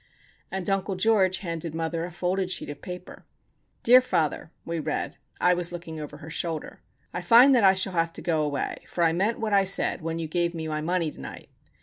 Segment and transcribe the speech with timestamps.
[0.49, 3.23] And Uncle George handed mother a folded sheet of paper.
[3.83, 6.81] "Dear father," we read,—I was looking over her shoulder,—
[7.13, 10.01] "I find that I shall have to go away for I ment what I said
[10.01, 11.49] wen you gave me my money tonight.